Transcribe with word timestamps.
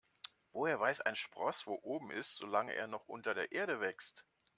Woher 0.51 0.79
weiß 0.79 1.01
ein 1.01 1.13
Spross, 1.15 1.67
wo 1.67 1.75
oben 1.83 2.09
ist, 2.09 2.35
solange 2.35 2.73
er 2.73 2.87
noch 2.87 3.07
unter 3.07 3.35
der 3.35 3.51
Erde 3.51 3.81
wächst? 3.81 4.25